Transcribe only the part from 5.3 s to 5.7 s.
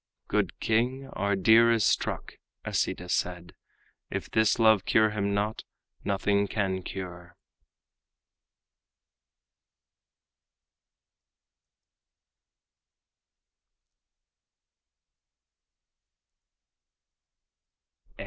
not,